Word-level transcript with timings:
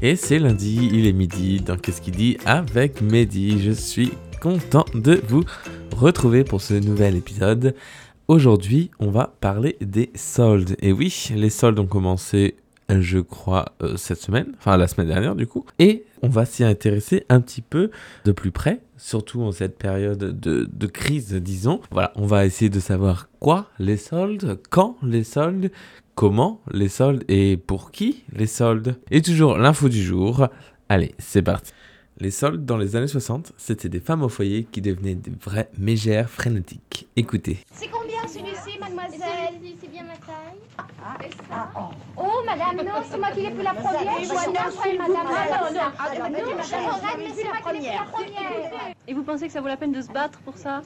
Et 0.00 0.14
c'est 0.14 0.38
lundi, 0.38 0.90
il 0.92 1.08
est 1.08 1.12
midi, 1.12 1.58
donc 1.58 1.80
qu'est-ce 1.80 2.00
qu'il 2.00 2.14
dit 2.14 2.38
avec 2.46 3.02
Mehdi? 3.02 3.60
Je 3.60 3.72
suis 3.72 4.12
content 4.40 4.84
de 4.94 5.20
vous 5.26 5.42
retrouver 5.96 6.44
pour 6.44 6.60
ce 6.60 6.74
nouvel 6.74 7.16
épisode. 7.16 7.74
Aujourd'hui, 8.28 8.92
on 9.00 9.10
va 9.10 9.34
parler 9.40 9.76
des 9.80 10.10
soldes. 10.14 10.76
Et 10.80 10.92
oui, 10.92 11.30
les 11.34 11.50
soldes 11.50 11.80
ont 11.80 11.86
commencé 11.86 12.54
je 12.88 13.18
crois, 13.18 13.66
euh, 13.82 13.96
cette 13.96 14.20
semaine, 14.20 14.54
enfin 14.56 14.76
la 14.76 14.88
semaine 14.88 15.08
dernière 15.08 15.34
du 15.34 15.46
coup. 15.46 15.66
Et 15.78 16.04
on 16.22 16.28
va 16.28 16.46
s'y 16.46 16.64
intéresser 16.64 17.24
un 17.28 17.40
petit 17.40 17.60
peu 17.60 17.90
de 18.24 18.32
plus 18.32 18.50
près, 18.50 18.80
surtout 18.96 19.42
en 19.42 19.52
cette 19.52 19.76
période 19.76 20.18
de, 20.18 20.68
de, 20.72 20.86
crise, 20.86 21.34
disons. 21.34 21.80
Voilà, 21.90 22.12
on 22.16 22.26
va 22.26 22.46
essayer 22.46 22.70
de 22.70 22.80
savoir 22.80 23.28
quoi 23.40 23.66
les 23.78 23.96
soldes, 23.96 24.58
quand 24.70 24.96
les 25.02 25.24
soldes, 25.24 25.70
comment 26.18 26.60
les 26.72 26.88
soldes 26.88 27.22
et 27.28 27.56
pour 27.56 27.92
qui 27.92 28.24
les 28.32 28.48
soldes. 28.48 28.98
Et 29.12 29.22
toujours 29.22 29.56
l'info 29.56 29.88
du 29.88 30.02
jour. 30.02 30.48
Allez, 30.88 31.14
c'est 31.18 31.42
parti. 31.42 31.70
Les 32.18 32.32
soldes 32.32 32.64
dans 32.64 32.76
les 32.76 32.96
années 32.96 33.06
60, 33.06 33.52
c'était 33.56 33.88
des 33.88 34.00
femmes 34.00 34.24
au 34.24 34.28
foyer 34.28 34.64
qui 34.64 34.80
devenaient 34.80 35.14
des 35.14 35.30
vraies 35.40 35.70
mégères 35.78 36.28
frénétiques. 36.28 37.06
Écoutez. 37.14 37.58
C'est 37.72 37.86
combien 37.86 38.26
celui-ci, 38.26 38.80
mademoiselle? 38.80 39.60
C'est 39.80 39.92
bien 39.92 40.02
ma 40.02 40.16
taille 40.16 40.58
ah, 41.50 41.70
oh. 41.76 41.94
oh, 42.16 42.42
madame, 42.44 42.84
non, 42.84 42.94
c'est 43.08 43.18
moi 43.18 43.30
qui 43.30 43.42
l'ai 43.42 43.50
pris 43.50 43.62
la 43.62 43.74
première. 43.74 44.18
Je 44.18 44.24
suis 44.24 44.34
après, 44.34 44.98
madame. 44.98 45.26
Ah, 45.28 45.60
non, 45.62 45.74
non, 45.74 45.80
ah, 45.98 46.28
non, 46.28 46.30
mais 46.30 46.64
c'est 46.64 46.80
moi 46.80 46.98
qui 47.14 47.20
l'ai 47.20 47.32
pris 47.32 47.44
la 47.44 47.60
première. 47.60 48.92
Et 49.06 49.14
vous 49.14 49.22
pensez 49.22 49.46
que 49.46 49.52
ça 49.52 49.60
vaut 49.60 49.68
la 49.68 49.76
peine 49.76 49.92
de 49.92 50.02
se 50.02 50.10
battre 50.10 50.40
pour 50.40 50.56
ça? 50.56 50.82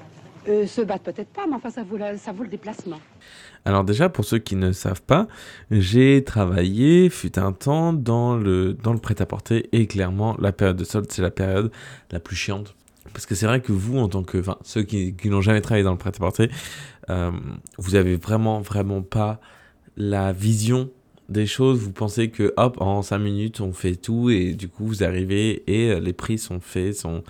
Euh, 0.48 0.66
se 0.66 0.80
battre 0.80 1.04
peut-être 1.04 1.32
pas, 1.32 1.46
mais 1.46 1.54
enfin 1.54 1.70
ça 1.70 1.82
vaut, 1.82 1.98
ça 2.16 2.32
vaut 2.32 2.42
le 2.42 2.48
déplacement. 2.48 2.98
Alors 3.64 3.84
déjà, 3.84 4.08
pour 4.08 4.24
ceux 4.24 4.38
qui 4.38 4.56
ne 4.56 4.72
savent 4.72 5.02
pas, 5.02 5.28
j'ai 5.70 6.24
travaillé, 6.24 7.10
fut 7.10 7.38
un 7.38 7.52
temps, 7.52 7.92
dans 7.92 8.36
le, 8.36 8.74
dans 8.74 8.92
le 8.92 8.98
prêt-à-porter, 8.98 9.68
et 9.72 9.86
clairement, 9.86 10.36
la 10.40 10.52
période 10.52 10.76
de 10.76 10.84
solde, 10.84 11.06
c'est 11.10 11.22
la 11.22 11.30
période 11.30 11.70
la 12.10 12.18
plus 12.18 12.36
chiante. 12.36 12.74
Parce 13.12 13.26
que 13.26 13.34
c'est 13.34 13.46
vrai 13.46 13.60
que 13.60 13.72
vous, 13.72 13.98
en 13.98 14.08
tant 14.08 14.22
que... 14.22 14.38
Enfin, 14.38 14.56
ceux 14.62 14.82
qui, 14.82 15.14
qui 15.14 15.28
n'ont 15.28 15.40
jamais 15.40 15.60
travaillé 15.60 15.84
dans 15.84 15.92
le 15.92 15.98
prêt-à-porter, 15.98 16.50
euh, 17.10 17.30
vous 17.78 17.94
avez 17.94 18.16
vraiment, 18.16 18.60
vraiment 18.60 19.02
pas 19.02 19.40
la 19.96 20.32
vision 20.32 20.90
des 21.28 21.46
choses, 21.46 21.80
vous 21.80 21.92
pensez 21.92 22.30
que 22.30 22.52
hop, 22.56 22.80
en 22.80 23.02
5 23.02 23.18
minutes, 23.18 23.60
on 23.60 23.72
fait 23.72 23.96
tout 23.96 24.30
et 24.30 24.54
du 24.54 24.68
coup, 24.68 24.86
vous 24.86 25.04
arrivez 25.04 25.62
et 25.66 25.90
euh, 25.90 26.00
les 26.00 26.12
prix 26.12 26.38
sont 26.38 26.60
faits, 26.60 26.96
sont, 26.96 27.22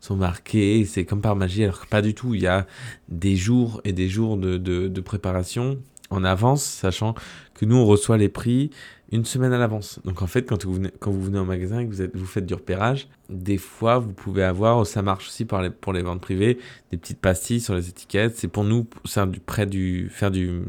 sont 0.00 0.16
marqués, 0.16 0.84
c'est 0.84 1.04
comme 1.04 1.20
par 1.20 1.36
magie, 1.36 1.64
alors 1.64 1.80
que 1.80 1.86
pas 1.86 2.02
du 2.02 2.14
tout. 2.14 2.34
Il 2.34 2.42
y 2.42 2.46
a 2.46 2.66
des 3.08 3.36
jours 3.36 3.80
et 3.84 3.92
des 3.92 4.08
jours 4.08 4.36
de, 4.36 4.58
de, 4.58 5.00
préparation 5.00 5.78
en 6.10 6.24
avance, 6.24 6.62
sachant 6.62 7.14
que 7.54 7.64
nous, 7.64 7.76
on 7.76 7.86
reçoit 7.86 8.16
les 8.16 8.28
prix 8.28 8.70
une 9.12 9.24
semaine 9.24 9.52
à 9.52 9.58
l'avance. 9.58 10.00
Donc 10.04 10.22
en 10.22 10.26
fait, 10.26 10.42
quand 10.42 10.64
vous 10.64 10.74
venez, 10.74 10.90
quand 10.98 11.10
vous 11.10 11.22
venez 11.22 11.38
au 11.38 11.44
magasin 11.44 11.80
et 11.80 11.86
que 11.86 11.90
vous, 11.90 12.02
êtes, 12.02 12.16
vous 12.16 12.26
faites 12.26 12.46
du 12.46 12.54
repérage, 12.54 13.08
des 13.30 13.58
fois, 13.58 13.98
vous 13.98 14.12
pouvez 14.12 14.42
avoir, 14.42 14.84
ça 14.86 15.02
marche 15.02 15.28
aussi 15.28 15.44
pour 15.44 15.60
les, 15.60 15.70
pour 15.70 15.92
les 15.92 16.02
ventes 16.02 16.20
privées, 16.20 16.58
des 16.90 16.96
petites 16.96 17.20
pastilles 17.20 17.60
sur 17.60 17.74
les 17.74 17.88
étiquettes. 17.88 18.36
C'est 18.36 18.48
pour 18.48 18.64
nous, 18.64 18.86
c'est 19.04 19.28
du 19.30 19.40
prêt 19.40 19.66
du, 19.66 20.08
faire 20.10 20.30
du 20.30 20.62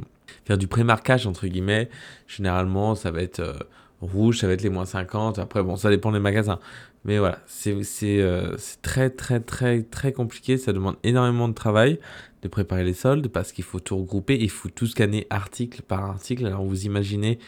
faire 0.45 0.57
du 0.57 0.67
pré-marquage, 0.67 1.27
entre 1.27 1.47
guillemets. 1.47 1.89
Généralement, 2.27 2.95
ça 2.95 3.11
va 3.11 3.21
être 3.21 3.39
euh, 3.39 3.53
rouge, 4.01 4.39
ça 4.39 4.47
va 4.47 4.53
être 4.53 4.61
les 4.61 4.69
moins 4.69 4.85
50. 4.85 5.39
Après, 5.39 5.63
bon, 5.63 5.75
ça 5.75 5.89
dépend 5.89 6.11
des 6.11 6.19
magasins. 6.19 6.59
Mais 7.05 7.19
voilà, 7.19 7.39
c'est 7.47 7.73
euh, 8.03 8.57
très, 8.81 9.09
très, 9.09 9.39
très, 9.39 9.81
très 9.83 10.11
compliqué. 10.11 10.57
Ça 10.57 10.73
demande 10.73 10.97
énormément 11.03 11.47
de 11.47 11.53
travail 11.53 11.99
de 12.41 12.47
préparer 12.47 12.83
les 12.83 12.93
soldes 12.93 13.29
parce 13.29 13.51
qu'il 13.51 13.63
faut 13.63 13.79
tout 13.79 13.97
regrouper. 13.97 14.37
Il 14.39 14.49
faut 14.49 14.69
tout 14.69 14.87
scanner 14.87 15.25
article 15.29 15.81
par 15.83 16.03
article. 16.03 16.45
Alors, 16.45 16.65
vous 16.65 16.85
imaginez, 16.85 17.39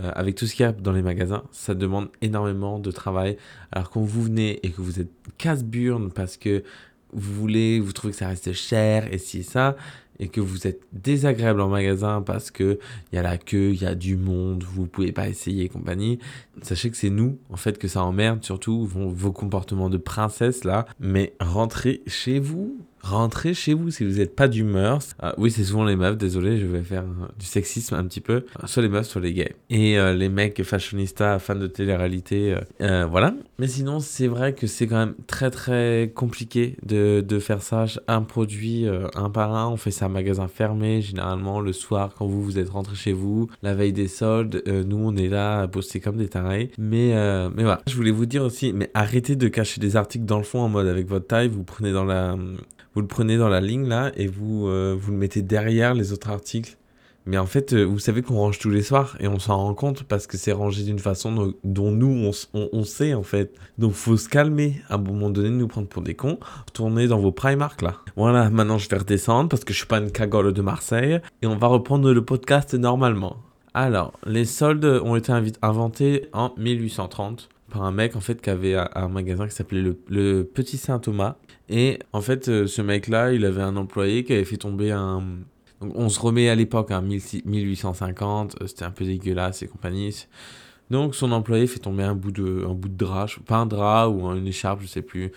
euh, 0.00 0.10
avec 0.14 0.34
tout 0.34 0.46
ce 0.46 0.54
qu'il 0.54 0.64
y 0.64 0.68
a 0.68 0.72
dans 0.72 0.92
les 0.92 1.02
magasins, 1.02 1.44
ça 1.52 1.74
demande 1.74 2.08
énormément 2.20 2.78
de 2.80 2.90
travail. 2.90 3.36
Alors, 3.70 3.90
quand 3.90 4.00
vous 4.00 4.24
venez 4.24 4.58
et 4.66 4.70
que 4.70 4.80
vous 4.80 5.00
êtes 5.00 5.10
casse-burne 5.38 6.10
parce 6.10 6.36
que 6.36 6.64
vous 7.12 7.32
voulez, 7.34 7.78
vous 7.78 7.92
trouvez 7.92 8.12
que 8.12 8.18
ça 8.18 8.28
reste 8.28 8.52
cher 8.52 9.12
et 9.12 9.18
si 9.18 9.42
ça, 9.44 9.76
et 10.18 10.28
que 10.28 10.40
vous 10.40 10.66
êtes 10.66 10.80
désagréable 10.92 11.60
en 11.60 11.68
magasin 11.68 12.22
parce 12.22 12.50
que 12.50 12.78
il 13.12 13.16
y 13.16 13.18
a 13.18 13.22
la 13.22 13.38
queue, 13.38 13.70
il 13.72 13.82
y 13.82 13.86
a 13.86 13.94
du 13.94 14.16
monde, 14.16 14.64
vous 14.64 14.86
pouvez 14.86 15.12
pas 15.12 15.28
essayer 15.28 15.64
et 15.64 15.68
compagnie, 15.68 16.18
sachez 16.62 16.90
que 16.90 16.96
c'est 16.96 17.10
nous 17.10 17.38
en 17.50 17.56
fait 17.56 17.78
que 17.78 17.88
ça 17.88 18.02
emmerde 18.02 18.44
surtout 18.44 18.86
vos, 18.86 19.08
vos 19.08 19.32
comportements 19.32 19.90
de 19.90 19.98
princesse 19.98 20.64
là, 20.64 20.86
mais 21.00 21.34
rentrez 21.40 22.02
chez 22.06 22.38
vous 22.38 22.78
rentrez 23.10 23.54
chez 23.54 23.74
vous 23.74 23.90
si 23.90 24.04
vous 24.04 24.18
n'êtes 24.18 24.34
pas 24.34 24.48
d'humeur. 24.48 24.98
Ah, 25.20 25.34
oui, 25.38 25.50
c'est 25.50 25.64
souvent 25.64 25.84
les 25.84 25.96
meufs, 25.96 26.16
désolé, 26.16 26.58
je 26.58 26.66
vais 26.66 26.82
faire 26.82 27.04
du 27.38 27.46
sexisme 27.46 27.94
un 27.94 28.04
petit 28.04 28.20
peu. 28.20 28.44
Soit 28.64 28.82
les 28.82 28.88
meufs, 28.88 29.06
soit 29.06 29.20
les 29.20 29.32
gays. 29.32 29.54
Et 29.70 29.98
euh, 29.98 30.12
les 30.12 30.28
mecs 30.28 30.62
fashionistas, 30.62 31.38
fans 31.38 31.54
de 31.54 31.66
télé-réalité, 31.66 32.54
euh, 32.54 32.60
euh, 32.82 33.06
voilà. 33.06 33.34
Mais 33.58 33.68
sinon, 33.68 34.00
c'est 34.00 34.26
vrai 34.26 34.54
que 34.54 34.66
c'est 34.66 34.86
quand 34.86 34.98
même 34.98 35.14
très 35.26 35.50
très 35.50 36.12
compliqué 36.14 36.76
de, 36.84 37.20
de 37.26 37.38
faire 37.38 37.62
ça. 37.62 37.86
Un 38.08 38.22
produit 38.22 38.86
un 39.14 39.30
par 39.30 39.54
un, 39.54 39.68
on 39.68 39.76
fait 39.76 39.90
ça 39.90 40.06
à 40.06 40.08
magasin 40.08 40.48
fermé, 40.48 41.00
généralement 41.00 41.60
le 41.60 41.72
soir 41.72 42.14
quand 42.16 42.26
vous 42.26 42.42
vous 42.42 42.58
êtes 42.58 42.70
rentré 42.70 42.96
chez 42.96 43.12
vous, 43.12 43.48
la 43.62 43.74
veille 43.74 43.92
des 43.92 44.08
soldes. 44.08 44.62
nous, 44.66 44.98
on 44.98 45.16
est 45.16 45.28
là 45.28 45.60
à 45.60 45.66
bosser 45.66 46.00
comme 46.00 46.16
des 46.16 46.28
tarés. 46.28 46.70
Mais, 46.78 47.12
mais 47.54 47.62
voilà. 47.62 47.80
Je 47.86 47.94
voulais 47.94 48.10
vous 48.10 48.26
dire 48.26 48.42
aussi, 48.42 48.72
mais 48.72 48.90
arrêtez 48.94 49.36
de 49.36 49.48
cacher 49.48 49.80
des 49.80 49.96
articles 49.96 50.24
dans 50.24 50.38
le 50.38 50.44
fond 50.44 50.60
en 50.60 50.68
mode 50.68 50.86
avec 50.86 51.08
votre 51.08 51.26
taille, 51.26 51.48
vous 51.48 51.64
prenez 51.64 51.92
dans 51.92 52.04
la 52.04 52.36
vous 52.96 53.02
le 53.02 53.08
prenez 53.08 53.36
dans 53.36 53.50
la 53.50 53.60
ligne 53.60 53.86
là 53.86 54.10
et 54.16 54.26
vous, 54.26 54.68
euh, 54.68 54.96
vous 54.98 55.12
le 55.12 55.18
mettez 55.18 55.42
derrière 55.42 55.92
les 55.92 56.14
autres 56.14 56.30
articles. 56.30 56.78
Mais 57.26 57.36
en 57.36 57.44
fait, 57.44 57.74
euh, 57.74 57.84
vous 57.84 57.98
savez 57.98 58.22
qu'on 58.22 58.36
range 58.36 58.58
tous 58.58 58.70
les 58.70 58.80
soirs 58.80 59.18
et 59.20 59.28
on 59.28 59.38
s'en 59.38 59.58
rend 59.58 59.74
compte 59.74 60.04
parce 60.04 60.26
que 60.26 60.38
c'est 60.38 60.52
rangé 60.52 60.82
d'une 60.82 60.98
façon 60.98 61.52
dont 61.62 61.90
nous, 61.90 62.32
on, 62.54 62.68
on, 62.72 62.84
sait 62.84 63.12
en 63.12 63.22
fait. 63.22 63.52
Donc 63.76 63.92
faut 63.92 64.16
se 64.16 64.30
calmer 64.30 64.80
à 64.88 64.94
un 64.94 64.98
moment 64.98 65.28
donné 65.28 65.50
de 65.50 65.54
nous 65.54 65.68
prendre 65.68 65.88
pour 65.88 66.02
des 66.02 66.14
cons. 66.14 66.38
Tournez 66.72 67.06
dans 67.06 67.18
vos 67.18 67.32
Primark 67.32 67.82
là. 67.82 67.96
Voilà, 68.16 68.48
maintenant 68.48 68.78
je 68.78 68.88
vais 68.88 68.96
redescendre 68.96 69.50
parce 69.50 69.64
que 69.64 69.74
je 69.74 69.78
suis 69.78 69.86
pas 69.86 69.98
une 69.98 70.10
cagole 70.10 70.54
de 70.54 70.62
Marseille 70.62 71.20
et 71.42 71.46
on 71.46 71.56
va 71.56 71.66
reprendre 71.66 72.10
le 72.10 72.24
podcast 72.24 72.72
normalement. 72.72 73.36
Alors, 73.74 74.14
les 74.24 74.46
soldes 74.46 74.86
ont 75.04 75.16
été 75.16 75.32
inventés 75.60 76.28
en 76.32 76.54
1830 76.56 77.50
un 77.82 77.92
mec 77.92 78.16
en 78.16 78.20
fait 78.20 78.40
qui 78.40 78.50
avait 78.50 78.74
un, 78.74 79.08
magasin 79.08 79.46
qui 79.46 79.54
s'appelait 79.54 79.82
le, 80.08 80.44
Petit 80.44 80.76
Saint 80.76 80.98
Thomas. 80.98 81.36
Et 81.68 81.98
en 82.12 82.20
fait, 82.20 82.48
euh, 82.48 82.66
ce 82.66 82.82
mec-là, 82.82 83.32
il 83.32 83.44
avait 83.44 83.62
un 83.62 83.76
employé 83.76 84.24
qui 84.24 84.32
avait 84.32 84.44
fait 84.44 84.56
tomber 84.56 84.92
un. 84.92 85.22
On 85.80 86.08
se 86.08 86.20
remet 86.20 86.48
à 86.48 86.54
l'époque, 86.54 86.90
hein, 86.90 87.02
1850, 87.02 88.56
euh, 88.60 88.66
c'était 88.66 88.84
un 88.84 88.90
peu 88.90 89.04
dégueulasse 89.04 89.62
et 89.62 89.66
compagnie. 89.66 90.26
Donc 90.90 91.14
son 91.16 91.32
employé 91.32 91.66
fait 91.66 91.80
tomber 91.80 92.04
un 92.04 92.14
bout 92.14 92.30
de, 92.30 92.64
un 92.64 92.74
bout 92.74 92.88
de 92.88 92.96
drap, 92.96 93.26
pas 93.44 93.56
un 93.56 93.66
drap 93.66 94.08
ou 94.08 94.26
une 94.32 94.46
écharpe, 94.46 94.80
je 94.82 94.86
sais 94.86 95.02
plus, 95.02 95.32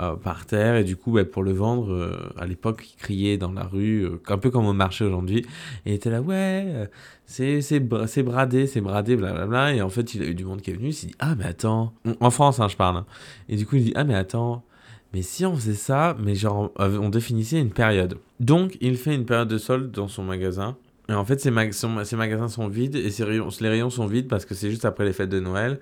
euh, 0.00 0.16
par 0.16 0.46
terre. 0.46 0.76
Et 0.76 0.84
du 0.84 0.96
coup, 0.96 1.18
pour 1.30 1.42
le 1.42 1.52
vendre, 1.52 1.92
euh, 1.92 2.32
à 2.38 2.46
l'époque, 2.46 2.88
il 2.90 2.96
criait 2.96 3.36
dans 3.36 3.52
la 3.52 3.64
rue, 3.64 4.04
euh, 4.04 4.22
un 4.28 4.38
peu 4.38 4.50
comme 4.50 4.66
au 4.66 4.72
marché 4.72 5.04
aujourd'hui. 5.04 5.46
Et 5.84 5.90
il 5.90 5.94
était 5.94 6.10
là, 6.10 6.22
ouais, 6.22 6.88
c'est, 7.26 7.60
c'est, 7.60 7.80
bradé, 7.80 8.66
c'est 8.66 8.80
bradé, 8.80 9.16
blablabla. 9.16 9.74
Et 9.74 9.82
en 9.82 9.90
fait, 9.90 10.14
il 10.14 10.22
a 10.22 10.26
eu 10.26 10.34
du 10.34 10.44
monde 10.44 10.62
qui 10.62 10.70
est 10.70 10.74
venu, 10.74 10.88
il 10.88 10.94
s'est 10.94 11.08
dit, 11.08 11.14
ah, 11.18 11.34
mais 11.34 11.44
attends, 11.44 11.92
en 12.20 12.30
France, 12.30 12.60
hein, 12.60 12.68
je 12.68 12.76
parle. 12.76 12.96
Hein. 12.98 13.06
Et 13.50 13.56
du 13.56 13.66
coup, 13.66 13.76
il 13.76 13.84
dit, 13.84 13.92
ah, 13.96 14.04
mais 14.04 14.14
attends, 14.14 14.64
mais 15.12 15.20
si 15.20 15.44
on 15.44 15.54
faisait 15.54 15.74
ça, 15.74 16.16
mais 16.18 16.34
genre, 16.34 16.72
on 16.78 17.08
définissait 17.10 17.60
une 17.60 17.70
période. 17.70 18.18
Donc, 18.40 18.78
il 18.80 18.96
fait 18.96 19.14
une 19.14 19.26
période 19.26 19.48
de 19.48 19.58
solde 19.58 19.90
dans 19.90 20.08
son 20.08 20.24
magasin 20.24 20.76
et 21.08 21.12
en 21.12 21.24
fait, 21.24 21.40
ces, 21.40 21.50
magasins 21.50 22.48
sont 22.48 22.68
vides 22.68 22.96
et 22.96 23.10
les 23.18 23.68
rayons 23.68 23.90
sont 23.90 24.06
vides 24.06 24.28
parce 24.28 24.46
que 24.46 24.54
c'est 24.54 24.70
juste 24.70 24.84
après 24.84 25.04
les 25.04 25.12
fêtes 25.12 25.28
de 25.28 25.40
Noël. 25.40 25.78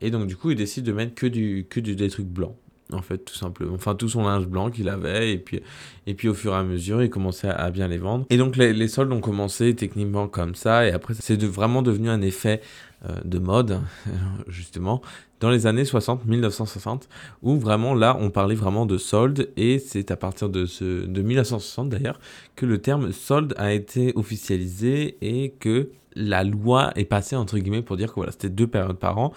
Et 0.00 0.10
donc, 0.10 0.26
du 0.26 0.36
coup, 0.36 0.50
il 0.50 0.56
décide 0.56 0.84
de 0.84 0.92
mettre 0.92 1.14
que, 1.14 1.26
du, 1.26 1.66
que 1.68 1.80
du, 1.80 1.96
des 1.96 2.08
trucs 2.08 2.28
blancs. 2.28 2.54
En 2.92 3.02
fait, 3.02 3.18
tout 3.18 3.34
simplement. 3.34 3.74
Enfin, 3.74 3.94
tout 3.94 4.08
son 4.08 4.24
linge 4.24 4.46
blanc 4.46 4.70
qu'il 4.70 4.88
avait. 4.88 5.32
Et 5.32 5.38
puis, 5.38 5.60
et 6.06 6.14
puis, 6.14 6.28
au 6.28 6.34
fur 6.34 6.52
et 6.52 6.56
à 6.56 6.62
mesure, 6.62 7.02
il 7.02 7.10
commençait 7.10 7.48
à, 7.48 7.70
bien 7.70 7.88
les 7.88 7.98
vendre. 7.98 8.26
Et 8.30 8.36
donc, 8.36 8.56
les, 8.56 8.88
soldes 8.88 9.12
ont 9.12 9.20
commencé 9.20 9.74
techniquement 9.74 10.28
comme 10.28 10.54
ça. 10.54 10.86
Et 10.86 10.92
après, 10.92 11.14
c'est 11.18 11.36
de, 11.36 11.46
vraiment 11.46 11.82
devenu 11.82 12.08
un 12.08 12.20
effet 12.20 12.60
euh, 13.08 13.14
de 13.24 13.38
mode, 13.38 13.80
justement, 14.48 15.02
dans 15.40 15.50
les 15.50 15.66
années 15.66 15.84
60, 15.84 16.26
1960, 16.26 17.08
où 17.42 17.58
vraiment 17.58 17.94
là, 17.94 18.16
on 18.20 18.30
parlait 18.30 18.54
vraiment 18.54 18.86
de 18.86 18.98
solde, 18.98 19.50
et 19.56 19.78
c'est 19.78 20.10
à 20.10 20.16
partir 20.16 20.50
de, 20.50 20.66
ce, 20.66 21.06
de 21.06 21.22
1960 21.22 21.88
d'ailleurs 21.88 22.20
que 22.56 22.66
le 22.66 22.78
terme 22.78 23.12
solde 23.12 23.54
a 23.56 23.72
été 23.72 24.12
officialisé 24.16 25.16
et 25.22 25.54
que 25.58 25.90
la 26.14 26.44
loi 26.44 26.92
est 26.96 27.04
passée 27.04 27.36
entre 27.36 27.58
guillemets 27.58 27.82
pour 27.82 27.96
dire 27.96 28.08
que 28.08 28.16
voilà, 28.16 28.32
c'était 28.32 28.50
deux 28.50 28.66
périodes 28.66 28.98
par 28.98 29.18
an, 29.18 29.32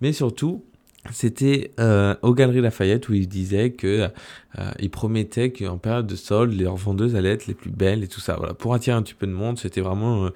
mais 0.00 0.12
surtout 0.12 0.64
c'était 1.12 1.70
euh, 1.80 2.14
aux 2.22 2.34
Galeries 2.34 2.60
Lafayette 2.60 3.08
où 3.08 3.14
il 3.14 3.28
disait 3.28 3.70
que 3.70 4.08
euh, 4.58 4.70
il 4.78 4.90
promettait 4.90 5.52
qu'en 5.52 5.78
période 5.78 6.06
de 6.06 6.16
solde, 6.16 6.52
les 6.52 6.64
vendeuses 6.64 7.16
allaient 7.16 7.32
être 7.32 7.46
les 7.46 7.54
plus 7.54 7.70
belles 7.70 8.02
et 8.02 8.08
tout 8.08 8.20
ça. 8.20 8.36
Voilà, 8.36 8.54
pour 8.54 8.74
attirer 8.74 8.96
un 8.96 9.02
petit 9.02 9.14
peu 9.14 9.26
de 9.26 9.32
monde, 9.32 9.58
c'était 9.58 9.80
vraiment 9.80 10.30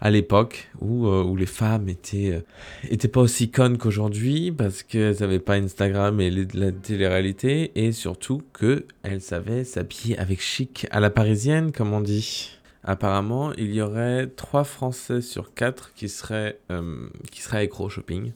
à 0.00 0.10
l'époque 0.10 0.68
où, 0.80 1.06
euh, 1.06 1.22
où 1.22 1.36
les 1.36 1.46
femmes 1.46 1.88
étaient, 1.88 2.32
euh, 2.32 2.90
étaient 2.90 3.08
pas 3.08 3.20
aussi 3.20 3.50
connes 3.50 3.78
qu'aujourd'hui 3.78 4.52
parce 4.52 4.82
qu'elles 4.82 5.16
n'avaient 5.20 5.38
pas 5.40 5.54
Instagram 5.54 6.20
et 6.20 6.30
la 6.30 6.72
télé-réalité 6.72 7.72
et 7.74 7.92
surtout 7.92 8.42
qu'elles 8.58 9.20
savaient 9.20 9.64
s'habiller 9.64 10.18
avec 10.18 10.40
chic 10.40 10.86
à 10.90 11.00
la 11.00 11.10
parisienne, 11.10 11.72
comme 11.72 11.92
on 11.92 12.00
dit. 12.00 12.52
Apparemment, 12.84 13.52
il 13.54 13.74
y 13.74 13.80
aurait 13.80 14.28
3 14.28 14.62
Français 14.62 15.20
sur 15.20 15.54
4 15.54 15.92
qui 15.94 16.08
seraient, 16.08 16.60
euh, 16.70 17.08
qui 17.32 17.42
seraient 17.42 17.62
accro 17.62 17.88
shopping. 17.88 18.32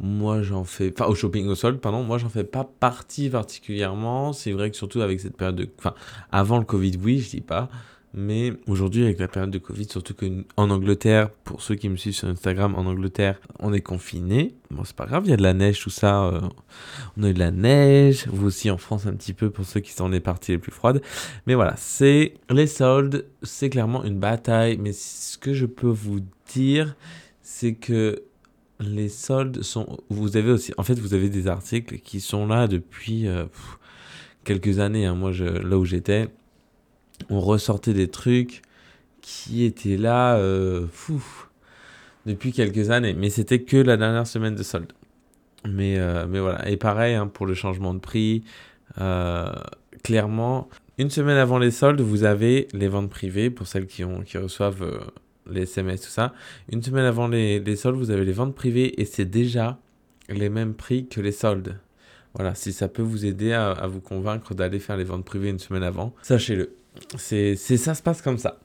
Moi 0.00 0.42
j'en 0.42 0.64
fais, 0.64 0.92
enfin 0.96 1.08
au 1.10 1.14
shopping 1.14 1.46
au 1.46 1.54
solde, 1.54 1.80
pardon, 1.80 2.02
moi 2.02 2.18
j'en 2.18 2.28
fais 2.28 2.44
pas 2.44 2.64
partie 2.64 3.30
particulièrement. 3.30 4.32
C'est 4.32 4.52
vrai 4.52 4.70
que 4.70 4.76
surtout 4.76 5.00
avec 5.00 5.20
cette 5.20 5.36
période 5.36 5.56
de, 5.56 5.68
enfin 5.78 5.94
avant 6.32 6.58
le 6.58 6.64
Covid, 6.64 6.98
oui, 7.02 7.20
je 7.20 7.30
dis 7.30 7.40
pas, 7.40 7.68
mais 8.16 8.52
aujourd'hui, 8.68 9.02
avec 9.02 9.18
la 9.18 9.26
période 9.26 9.50
de 9.50 9.58
Covid, 9.58 9.86
surtout 9.86 10.14
qu'en 10.14 10.70
Angleterre, 10.70 11.30
pour 11.30 11.62
ceux 11.62 11.74
qui 11.74 11.88
me 11.88 11.96
suivent 11.96 12.14
sur 12.14 12.28
Instagram, 12.28 12.76
en 12.76 12.86
Angleterre, 12.86 13.40
on 13.58 13.72
est 13.72 13.80
confiné. 13.80 14.54
Bon, 14.70 14.84
c'est 14.84 14.94
pas 14.94 15.06
grave, 15.06 15.24
il 15.26 15.30
y 15.30 15.32
a 15.32 15.36
de 15.36 15.42
la 15.42 15.52
neige, 15.52 15.80
tout 15.80 15.90
ça. 15.90 16.26
Euh, 16.26 16.40
on 17.16 17.24
a 17.24 17.30
eu 17.30 17.34
de 17.34 17.40
la 17.40 17.50
neige. 17.50 18.28
Vous 18.28 18.46
aussi 18.46 18.70
en 18.70 18.78
France, 18.78 19.06
un 19.06 19.14
petit 19.14 19.32
peu, 19.32 19.50
pour 19.50 19.64
ceux 19.64 19.80
qui 19.80 19.90
sont 19.90 20.08
les 20.08 20.20
parties 20.20 20.52
les 20.52 20.58
plus 20.58 20.70
froides. 20.70 21.02
Mais 21.48 21.54
voilà, 21.54 21.74
c'est 21.76 22.34
les 22.50 22.68
soldes, 22.68 23.26
c'est 23.42 23.68
clairement 23.68 24.04
une 24.04 24.20
bataille. 24.20 24.78
Mais 24.78 24.92
ce 24.92 25.36
que 25.36 25.52
je 25.52 25.66
peux 25.66 25.88
vous 25.88 26.20
dire, 26.52 26.94
c'est 27.42 27.74
que 27.74 28.22
les 28.84 29.08
soldes 29.08 29.62
sont. 29.62 29.98
Vous 30.08 30.36
avez 30.36 30.50
aussi. 30.50 30.72
En 30.78 30.82
fait, 30.82 30.98
vous 30.98 31.14
avez 31.14 31.28
des 31.28 31.46
articles 31.46 31.98
qui 31.98 32.20
sont 32.20 32.46
là 32.46 32.66
depuis 32.68 33.26
euh, 33.26 33.44
quelques 34.44 34.78
années. 34.78 35.06
Hein. 35.06 35.14
Moi, 35.14 35.32
là 35.32 35.78
où 35.78 35.84
j'étais 35.84 36.28
on 37.30 37.40
ressortait 37.40 37.94
des 37.94 38.08
trucs 38.08 38.62
qui 39.20 39.64
étaient 39.64 39.96
là 39.96 40.36
euh, 40.36 40.86
depuis 42.26 42.52
quelques 42.52 42.90
années. 42.90 43.14
Mais 43.14 43.30
c'était 43.30 43.62
que 43.62 43.76
la 43.76 43.96
dernière 43.96 44.26
semaine 44.26 44.54
de 44.54 44.62
solde. 44.62 44.92
Mais, 45.66 45.96
euh, 45.98 46.26
mais 46.28 46.40
voilà. 46.40 46.68
Et 46.68 46.76
pareil 46.76 47.14
hein, 47.14 47.28
pour 47.28 47.46
le 47.46 47.54
changement 47.54 47.94
de 47.94 48.00
prix. 48.00 48.44
Clairement, 50.02 50.68
une 50.98 51.08
semaine 51.08 51.38
avant 51.38 51.58
les 51.58 51.70
soldes, 51.70 52.00
vous 52.00 52.24
avez 52.24 52.68
les 52.74 52.88
ventes 52.88 53.08
privées 53.08 53.48
pour 53.48 53.66
celles 53.66 53.86
qui, 53.86 54.04
ont, 54.04 54.20
qui 54.20 54.36
reçoivent 54.36 54.84
les 55.50 55.62
SMS, 55.62 56.02
tout 56.02 56.10
ça. 56.10 56.34
Une 56.70 56.82
semaine 56.82 57.04
avant 57.04 57.28
les, 57.28 57.76
soldes, 57.76 57.96
vous 57.96 58.10
avez 58.10 58.24
les 58.24 58.32
ventes 58.32 58.54
privées 58.54 59.00
et 59.00 59.04
c'est 59.04 59.24
déjà 59.24 59.78
les 60.28 60.48
mêmes 60.48 60.74
prix 60.74 61.06
que 61.06 61.20
les 61.20 61.32
soldes. 61.32 61.78
Voilà, 62.34 62.54
si 62.54 62.72
ça 62.72 62.88
peut 62.88 63.02
vous 63.02 63.26
aider 63.26 63.52
à 63.52 63.86
vous 63.86 64.00
convaincre 64.00 64.54
d'aller 64.54 64.80
faire 64.80 64.96
les 64.96 65.04
ventes 65.04 65.24
privées 65.24 65.50
une 65.50 65.60
semaine 65.60 65.84
avant, 65.84 66.14
sachez-le. 66.22 66.74
C'est, 67.16 67.56
ça 67.56 67.94
se 67.94 68.02
passe 68.02 68.22
comme 68.22 68.38
ça. 68.38 68.60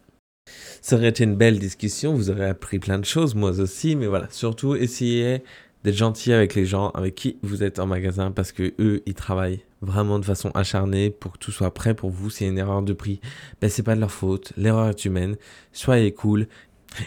Ça 0.82 0.96
aurait 0.96 1.10
été 1.10 1.24
une 1.24 1.36
belle 1.36 1.60
discussion, 1.60 2.14
vous 2.14 2.32
aurez 2.32 2.48
appris 2.48 2.80
plein 2.80 2.98
de 2.98 3.06
choses, 3.06 3.36
moi 3.36 3.60
aussi, 3.60 3.96
mais 3.96 4.08
voilà, 4.08 4.28
surtout 4.32 4.76
essayez 4.76 5.44
d'être 5.84 5.96
gentil 5.96 6.34
avec 6.34 6.56
les 6.56 6.66
gens 6.66 6.90
avec 6.90 7.16
qui 7.16 7.38
vous 7.44 7.64
êtes 7.64 7.80
en 7.80 7.86
magasin 7.86 8.32
parce 8.32 8.52
que 8.52 8.74
eux, 8.80 9.02
ils 9.06 9.14
travaillent 9.14 9.64
vraiment 9.82 10.20
de 10.20 10.26
façon 10.26 10.50
acharnée 10.56 11.10
pour 11.10 11.34
que 11.34 11.38
tout 11.38 11.52
soit 11.52 11.74
prêt 11.74 11.94
pour 11.94 12.10
vous. 12.10 12.30
S'il 12.30 12.48
y 12.48 12.50
a 12.50 12.52
une 12.52 12.58
erreur 12.58 12.82
de 12.82 12.94
prix, 12.94 13.22
ben 13.62 13.70
c'est 13.70 13.84
pas 13.84 13.96
de 13.96 14.02
leur 14.02 14.12
faute, 14.12 14.52
l'erreur 14.58 14.90
est 14.90 15.06
humaine. 15.06 15.38
Soyez 15.72 16.14
cool. 16.14 16.48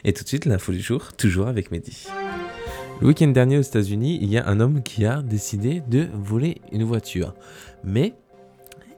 Et 0.05 0.13
tout 0.13 0.23
de 0.25 0.29
suite, 0.29 0.45
l'info 0.47 0.73
du 0.73 0.81
jour, 0.81 1.13
toujours 1.13 1.49
avec 1.49 1.71
Mehdi. 1.71 2.07
Le 3.01 3.07
week-end 3.09 3.29
dernier 3.29 3.59
aux 3.59 3.63
États-Unis, 3.63 4.19
il 4.23 4.31
y 4.31 4.39
a 4.39 4.47
un 4.47 4.61
homme 4.61 4.83
qui 4.83 5.05
a 5.05 5.23
décidé 5.23 5.83
de 5.89 6.09
voler 6.15 6.61
une 6.71 6.85
voiture. 6.85 7.35
Mais 7.83 8.15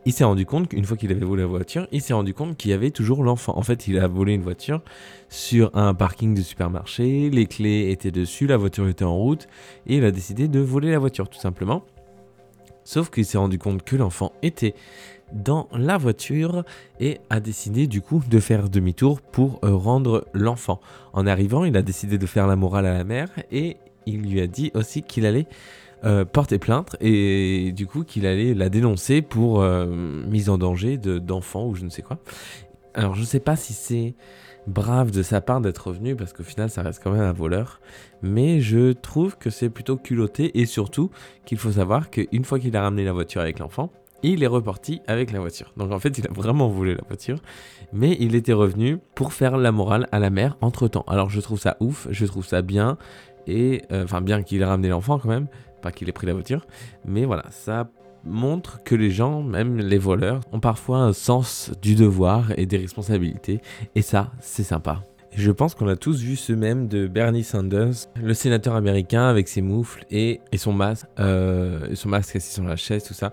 il 0.05 0.13
s'est 0.13 0.25
rendu 0.25 0.45
compte 0.45 0.69
qu'une 0.69 0.85
fois 0.85 0.97
qu'il 0.97 1.11
avait 1.11 1.25
volé 1.25 1.43
la 1.43 1.49
voiture, 1.49 1.89
il 1.91 2.03
s'est 2.03 2.13
rendu 2.13 2.35
compte 2.35 2.59
qu'il 2.59 2.71
y 2.71 2.75
avait 2.75 2.91
toujours 2.91 3.25
l'enfant. 3.25 3.57
En 3.57 3.63
fait, 3.63 3.89
il 3.89 3.99
a 3.99 4.07
volé 4.07 4.35
une 4.35 4.43
voiture 4.43 4.83
sur 5.31 5.75
un 5.75 5.95
parking 5.95 6.35
de 6.35 6.43
supermarché, 6.43 7.31
les 7.31 7.47
clés 7.47 7.91
étaient 7.91 8.11
dessus, 8.11 8.47
la 8.47 8.59
voiture 8.59 8.87
était 8.89 9.05
en 9.05 9.17
route, 9.17 9.47
et 9.87 9.97
il 9.97 10.05
a 10.05 10.11
décidé 10.11 10.49
de 10.49 10.61
voler 10.61 10.91
la 10.91 10.99
voiture, 10.99 11.29
tout 11.29 11.41
simplement. 11.41 11.85
Sauf 12.85 13.09
qu'il 13.09 13.25
s'est 13.25 13.39
rendu 13.39 13.59
compte 13.59 13.83
que 13.83 13.97
l'enfant 13.97 14.33
était 14.43 14.75
dans 15.33 15.69
la 15.73 15.99
voiture 15.99 16.65
et 17.01 17.21
a 17.31 17.41
décidé 17.41 17.87
du 17.87 18.01
coup 18.01 18.23
de 18.29 18.41
faire 18.41 18.69
demi-tour 18.69 19.21
pour 19.21 19.61
euh, 19.65 19.75
rendre 19.75 20.27
l'enfant. 20.33 20.81
En 21.13 21.27
arrivant, 21.27 21.65
il 21.65 21.77
a 21.77 21.83
décidé 21.83 22.19
de 22.19 22.27
faire 22.27 22.47
la 22.47 22.57
morale 22.57 22.87
à 22.87 22.95
la 22.95 23.05
mère 23.05 23.31
et 23.51 23.77
il 24.07 24.23
lui 24.23 24.41
a 24.41 24.47
dit 24.47 24.71
aussi 24.75 25.03
qu'il 25.03 25.27
allait 25.27 25.47
euh, 26.05 26.25
porter 26.25 26.59
plainte 26.59 26.97
et 27.01 27.73
du 27.73 27.87
coup 27.87 28.05
qu'il 28.05 28.27
allait 28.27 28.53
la 28.53 28.69
dénoncer 28.69 29.23
pour 29.23 29.63
euh, 29.63 29.87
mise 29.87 30.51
en 30.51 30.59
danger 30.59 30.99
d'enfants 30.99 31.67
ou 31.67 31.75
je 31.75 31.85
ne 31.85 31.89
sais 31.89 32.03
quoi. 32.03 32.19
Alors 32.93 33.15
je 33.15 33.21
ne 33.21 33.27
sais 33.27 33.41
pas 33.41 33.57
si 33.57 33.73
c'est 33.73 34.15
brave 34.67 35.11
de 35.11 35.23
sa 35.23 35.41
part 35.41 35.61
d'être 35.61 35.89
revenu 35.89 36.15
parce 36.15 36.33
qu'au 36.33 36.43
final 36.43 36.69
ça 36.71 36.83
reste 36.83 37.03
quand 37.03 37.11
même 37.11 37.23
un 37.23 37.33
voleur. 37.33 37.81
Mais 38.23 38.61
je 38.61 38.93
trouve 38.93 39.39
que 39.39 39.51
c'est 39.51 39.71
plutôt 39.71 39.97
culotté 39.97 40.61
et 40.61 40.67
surtout 40.67 41.11
qu'il 41.47 41.59
faut 41.59 41.73
savoir 41.73 42.11
qu'une 42.11 42.45
fois 42.45 42.59
qu'il 42.59 42.77
a 42.77 42.83
ramené 42.83 43.05
la 43.05 43.13
voiture 43.13 43.41
avec 43.41 43.59
l'enfant, 43.59 43.91
il 44.33 44.43
est 44.43 44.49
reparti 44.49 45.01
avec 45.07 45.33
la 45.33 45.41
voiture. 45.41 45.73
Donc 45.77 45.93
en 45.93 45.99
fait 45.99 46.19
il 46.19 46.27
a 46.27 46.33
vraiment 46.33 46.69
volé 46.69 46.95
la 46.95 47.03
voiture. 47.07 47.39
Mais 47.93 48.17
il 48.19 48.35
était 48.35 48.53
revenu 48.53 48.99
pour 49.15 49.33
faire 49.33 49.57
la 49.57 49.73
morale 49.73 50.09
à 50.13 50.19
la 50.19 50.31
mère 50.31 50.57
entre 50.61 50.89
temps. 50.89 51.05
Alors 51.07 51.31
je 51.31 51.41
trouve 51.41 51.61
ça 51.61 51.77
ouf, 51.81 52.09
je 52.11 52.27
trouve 52.27 52.45
ça 52.45 52.63
bien. 52.63 52.99
Et 53.47 53.83
euh, 53.93 54.05
enfin 54.05 54.21
bien 54.21 54.43
qu'il 54.43 54.63
ait 54.63 54.65
ramené 54.65 54.89
l'enfant 54.89 55.19
quand 55.19 55.29
même, 55.29 55.49
pas 55.83 55.93
qu'il 55.93 56.09
ait 56.09 56.13
pris 56.13 56.27
la 56.27 56.33
voiture, 56.33 56.67
mais 57.05 57.27
voilà, 57.27 57.45
ça 57.51 57.91
montre 58.25 58.83
que 58.83 58.95
les 58.95 59.11
gens, 59.11 59.43
même 59.43 59.77
les 59.77 59.99
voleurs, 59.99 60.41
ont 60.53 60.61
parfois 60.61 60.99
un 60.99 61.13
sens 61.13 61.71
du 61.83 61.95
devoir 61.95 62.59
et 62.59 62.65
des 62.65 62.79
responsabilités, 62.79 63.61
et 63.95 64.01
ça, 64.01 64.33
c'est 64.41 64.63
sympa. 64.63 65.03
Je 65.37 65.51
pense 65.51 65.75
qu'on 65.75 65.89
a 65.89 65.97
tous 65.97 66.21
vu 66.21 66.37
ce 66.37 66.53
même 66.53 66.87
de 66.87 67.09
Bernie 67.09 67.43
Sanders, 67.43 67.95
le 68.23 68.35
sénateur 68.35 68.77
américain 68.77 69.27
avec 69.27 69.49
ses 69.49 69.63
moufles 69.63 70.05
et, 70.11 70.41
son 70.57 70.73
masque, 70.73 71.07
euh, 71.19 71.95
son 71.95 72.09
masque 72.09 72.37
assis 72.37 72.55
sur 72.55 72.63
la 72.63 72.77
chaise, 72.77 73.03
tout 73.03 73.15
ça. 73.15 73.33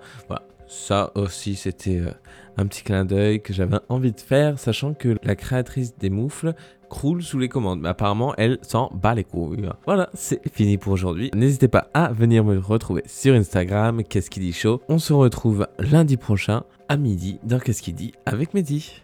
Ça 0.72 1.12
aussi, 1.16 1.56
c'était 1.56 1.98
euh, 1.98 2.12
un 2.56 2.66
petit 2.66 2.84
clin 2.84 3.04
d'œil 3.04 3.42
que 3.42 3.52
j'avais 3.52 3.76
envie 3.90 4.14
de 4.14 4.20
faire, 4.22 4.58
sachant 4.58 4.94
que 4.94 5.18
la 5.22 5.36
créatrice 5.36 5.98
des 5.98 6.10
moufles 6.10 6.54
croule 6.90 7.22
sous 7.22 7.38
les 7.38 7.50
commandes. 7.50 7.82
Mais 7.82 7.90
apparemment, 7.90 8.34
elle 8.38 8.58
s'en 8.62 8.90
bat 8.94 9.14
les 9.14 9.26
couilles. 9.26 9.70
Voilà, 9.86 10.10
c'est 10.14 10.42
fini 10.50 10.78
pour 10.78 10.94
aujourd'hui. 10.94 11.30
N'hésitez 11.36 11.68
pas 11.68 11.90
à 11.94 12.14
venir 12.14 12.46
me 12.46 12.58
retrouver 12.58 13.04
sur 13.06 13.36
Instagram, 13.36 14.02
Qu'est-ce 14.06 14.30
qui 14.30 14.40
dit 14.40 14.54
chaud. 14.54 14.82
On 14.88 14.98
se 14.98 15.12
retrouve 15.12 15.68
lundi 15.78 16.16
prochain 16.16 16.64
à 16.88 16.96
midi 16.96 17.42
dans 17.44 17.60
Qu'est-ce 17.60 17.82
qui 17.82 17.92
dit 17.92 18.14
avec 18.26 18.54
Mehdi. 18.54 19.02